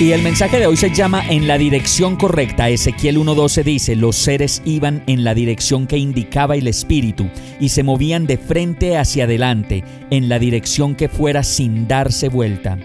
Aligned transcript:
Y 0.00 0.12
el 0.12 0.22
mensaje 0.22 0.60
de 0.60 0.66
hoy 0.68 0.76
se 0.76 0.94
llama 0.94 1.26
En 1.28 1.48
la 1.48 1.58
dirección 1.58 2.14
correcta. 2.14 2.68
Ezequiel 2.68 3.18
1.12 3.18 3.64
dice, 3.64 3.96
los 3.96 4.14
seres 4.14 4.62
iban 4.64 5.02
en 5.08 5.24
la 5.24 5.34
dirección 5.34 5.88
que 5.88 5.98
indicaba 5.98 6.54
el 6.54 6.68
Espíritu 6.68 7.28
y 7.58 7.70
se 7.70 7.82
movían 7.82 8.24
de 8.24 8.38
frente 8.38 8.96
hacia 8.96 9.24
adelante, 9.24 9.82
en 10.10 10.28
la 10.28 10.38
dirección 10.38 10.94
que 10.94 11.08
fuera 11.08 11.42
sin 11.42 11.88
darse 11.88 12.28
vuelta. 12.28 12.78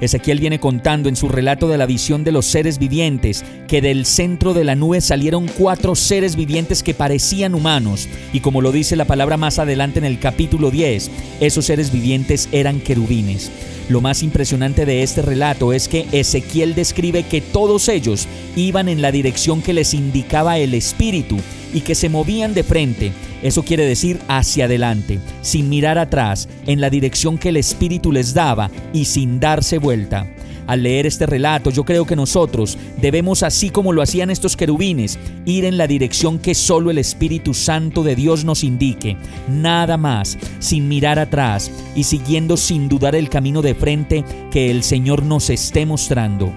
Ezequiel 0.00 0.40
viene 0.40 0.60
contando 0.60 1.08
en 1.08 1.16
su 1.16 1.28
relato 1.28 1.68
de 1.68 1.78
la 1.78 1.86
visión 1.86 2.24
de 2.24 2.32
los 2.32 2.46
seres 2.46 2.78
vivientes 2.78 3.44
que 3.68 3.80
del 3.80 4.06
centro 4.06 4.54
de 4.54 4.64
la 4.64 4.74
nube 4.74 5.00
salieron 5.00 5.48
cuatro 5.48 5.94
seres 5.94 6.36
vivientes 6.36 6.82
que 6.82 6.94
parecían 6.94 7.54
humanos 7.54 8.08
y 8.32 8.40
como 8.40 8.60
lo 8.60 8.72
dice 8.72 8.96
la 8.96 9.04
palabra 9.04 9.36
más 9.36 9.58
adelante 9.58 9.98
en 9.98 10.04
el 10.04 10.18
capítulo 10.18 10.70
10, 10.70 11.10
esos 11.40 11.64
seres 11.64 11.92
vivientes 11.92 12.48
eran 12.52 12.80
querubines. 12.80 13.50
Lo 13.88 14.00
más 14.00 14.22
impresionante 14.22 14.86
de 14.86 15.02
este 15.02 15.20
relato 15.20 15.72
es 15.72 15.88
que 15.88 16.06
Ezequiel 16.12 16.74
describe 16.74 17.22
que 17.24 17.42
todos 17.42 17.88
ellos 17.88 18.26
iban 18.56 18.88
en 18.88 19.02
la 19.02 19.12
dirección 19.12 19.60
que 19.60 19.74
les 19.74 19.92
indicaba 19.92 20.58
el 20.58 20.72
Espíritu 20.72 21.36
y 21.74 21.80
que 21.80 21.94
se 21.94 22.08
movían 22.08 22.54
de 22.54 22.62
frente. 22.62 23.12
Eso 23.44 23.62
quiere 23.62 23.84
decir 23.84 24.18
hacia 24.26 24.64
adelante, 24.64 25.20
sin 25.42 25.68
mirar 25.68 25.98
atrás, 25.98 26.48
en 26.66 26.80
la 26.80 26.88
dirección 26.88 27.36
que 27.36 27.50
el 27.50 27.58
Espíritu 27.58 28.10
les 28.10 28.32
daba 28.32 28.70
y 28.94 29.04
sin 29.04 29.38
darse 29.38 29.76
vuelta. 29.76 30.26
Al 30.66 30.82
leer 30.82 31.04
este 31.04 31.26
relato, 31.26 31.68
yo 31.68 31.84
creo 31.84 32.06
que 32.06 32.16
nosotros 32.16 32.78
debemos, 33.02 33.42
así 33.42 33.68
como 33.68 33.92
lo 33.92 34.00
hacían 34.00 34.30
estos 34.30 34.56
querubines, 34.56 35.18
ir 35.44 35.66
en 35.66 35.76
la 35.76 35.86
dirección 35.86 36.38
que 36.38 36.54
solo 36.54 36.90
el 36.90 36.96
Espíritu 36.96 37.52
Santo 37.52 38.02
de 38.02 38.16
Dios 38.16 38.46
nos 38.46 38.64
indique, 38.64 39.18
nada 39.46 39.98
más, 39.98 40.38
sin 40.58 40.88
mirar 40.88 41.18
atrás 41.18 41.70
y 41.94 42.04
siguiendo 42.04 42.56
sin 42.56 42.88
dudar 42.88 43.14
el 43.14 43.28
camino 43.28 43.60
de 43.60 43.74
frente 43.74 44.24
que 44.50 44.70
el 44.70 44.82
Señor 44.82 45.22
nos 45.22 45.50
esté 45.50 45.84
mostrando. 45.84 46.50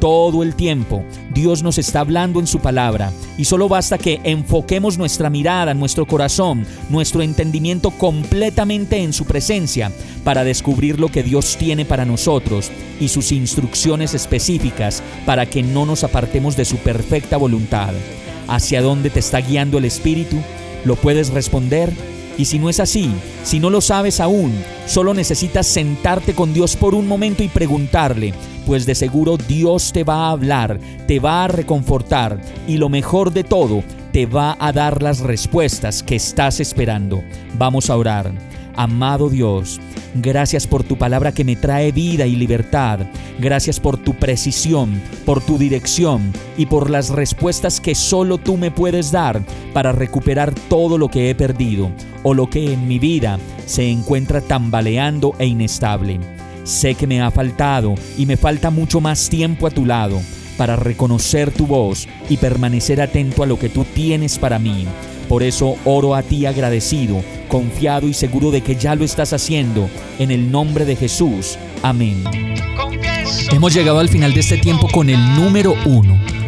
Todo 0.00 0.42
el 0.42 0.54
tiempo 0.54 1.04
Dios 1.34 1.62
nos 1.62 1.76
está 1.76 2.00
hablando 2.00 2.40
en 2.40 2.46
su 2.46 2.58
palabra 2.60 3.12
y 3.36 3.44
solo 3.44 3.68
basta 3.68 3.98
que 3.98 4.18
enfoquemos 4.24 4.96
nuestra 4.96 5.28
mirada, 5.28 5.74
nuestro 5.74 6.06
corazón, 6.06 6.66
nuestro 6.88 7.20
entendimiento 7.20 7.90
completamente 7.90 8.96
en 9.02 9.12
su 9.12 9.26
presencia 9.26 9.92
para 10.24 10.42
descubrir 10.42 10.98
lo 10.98 11.08
que 11.08 11.22
Dios 11.22 11.58
tiene 11.58 11.84
para 11.84 12.06
nosotros 12.06 12.72
y 12.98 13.08
sus 13.08 13.30
instrucciones 13.30 14.14
específicas 14.14 15.02
para 15.26 15.44
que 15.44 15.62
no 15.62 15.84
nos 15.84 16.02
apartemos 16.02 16.56
de 16.56 16.64
su 16.64 16.78
perfecta 16.78 17.36
voluntad. 17.36 17.92
¿Hacia 18.48 18.80
dónde 18.80 19.10
te 19.10 19.20
está 19.20 19.42
guiando 19.42 19.76
el 19.76 19.84
Espíritu? 19.84 20.36
¿Lo 20.86 20.96
puedes 20.96 21.28
responder? 21.28 21.92
Y 22.38 22.46
si 22.46 22.58
no 22.58 22.70
es 22.70 22.80
así, 22.80 23.10
si 23.44 23.60
no 23.60 23.68
lo 23.68 23.82
sabes 23.82 24.18
aún, 24.18 24.50
solo 24.86 25.12
necesitas 25.12 25.66
sentarte 25.66 26.34
con 26.34 26.54
Dios 26.54 26.74
por 26.74 26.94
un 26.94 27.06
momento 27.06 27.42
y 27.42 27.48
preguntarle, 27.48 28.32
pues 28.66 28.86
de 28.86 28.94
seguro 28.94 29.36
Dios 29.36 29.92
te 29.92 30.04
va 30.04 30.26
a 30.26 30.30
hablar, 30.30 30.78
te 31.06 31.20
va 31.20 31.44
a 31.44 31.48
reconfortar 31.48 32.40
y 32.66 32.76
lo 32.76 32.88
mejor 32.88 33.32
de 33.32 33.44
todo, 33.44 33.82
te 34.12 34.26
va 34.26 34.56
a 34.58 34.72
dar 34.72 35.02
las 35.02 35.20
respuestas 35.20 36.02
que 36.02 36.16
estás 36.16 36.60
esperando. 36.60 37.22
Vamos 37.58 37.90
a 37.90 37.96
orar. 37.96 38.32
Amado 38.76 39.28
Dios, 39.28 39.80
gracias 40.14 40.66
por 40.66 40.82
tu 40.82 40.96
palabra 40.96 41.32
que 41.32 41.44
me 41.44 41.56
trae 41.56 41.92
vida 41.92 42.26
y 42.26 42.36
libertad. 42.36 43.00
Gracias 43.38 43.80
por 43.80 43.96
tu 43.96 44.14
precisión, 44.14 45.02
por 45.26 45.42
tu 45.42 45.58
dirección 45.58 46.32
y 46.56 46.66
por 46.66 46.88
las 46.88 47.10
respuestas 47.10 47.80
que 47.80 47.94
solo 47.94 48.38
tú 48.38 48.56
me 48.56 48.70
puedes 48.70 49.10
dar 49.12 49.42
para 49.74 49.92
recuperar 49.92 50.54
todo 50.68 50.98
lo 50.98 51.08
que 51.08 51.30
he 51.30 51.34
perdido 51.34 51.90
o 52.22 52.34
lo 52.34 52.48
que 52.48 52.72
en 52.72 52.86
mi 52.86 52.98
vida 52.98 53.38
se 53.66 53.88
encuentra 53.88 54.40
tambaleando 54.40 55.34
e 55.38 55.46
inestable. 55.46 56.39
Sé 56.64 56.94
que 56.94 57.06
me 57.06 57.20
ha 57.20 57.30
faltado 57.30 57.94
y 58.16 58.26
me 58.26 58.36
falta 58.36 58.70
mucho 58.70 59.00
más 59.00 59.28
tiempo 59.28 59.66
a 59.66 59.70
tu 59.70 59.86
lado 59.86 60.20
para 60.56 60.76
reconocer 60.76 61.50
tu 61.50 61.66
voz 61.66 62.06
y 62.28 62.36
permanecer 62.36 63.00
atento 63.00 63.42
a 63.42 63.46
lo 63.46 63.58
que 63.58 63.70
tú 63.70 63.84
tienes 63.84 64.38
para 64.38 64.58
mí. 64.58 64.86
Por 65.28 65.42
eso 65.42 65.76
oro 65.84 66.14
a 66.14 66.22
ti 66.22 66.44
agradecido, 66.44 67.22
confiado 67.48 68.08
y 68.08 68.14
seguro 68.14 68.50
de 68.50 68.60
que 68.60 68.76
ya 68.76 68.94
lo 68.94 69.04
estás 69.04 69.32
haciendo. 69.32 69.88
En 70.18 70.30
el 70.30 70.50
nombre 70.50 70.84
de 70.84 70.96
Jesús. 70.96 71.56
Amén. 71.82 72.24
Hemos 73.52 73.72
llegado 73.72 74.00
al 74.00 74.08
final 74.08 74.34
de 74.34 74.40
este 74.40 74.58
tiempo 74.58 74.88
con 74.88 75.08
el 75.08 75.34
número 75.34 75.74
uno. 75.86 76.18